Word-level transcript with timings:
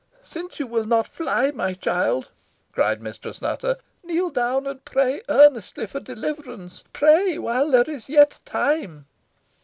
"Since 0.23 0.59
you 0.59 0.65
will 0.65 0.85
not 0.87 1.07
fly, 1.07 1.51
my 1.51 1.75
child," 1.75 2.29
cried 2.71 3.03
Mistress 3.03 3.39
Nutter, 3.39 3.77
"kneel 4.03 4.31
down, 4.31 4.65
and 4.65 4.83
pray 4.83 5.21
earnestly 5.29 5.85
for 5.85 5.99
deliverance. 5.99 6.83
Pray, 6.91 7.37
while 7.37 7.69
there 7.69 7.87
is 7.87 8.09
yet 8.09 8.39
time." 8.43 9.05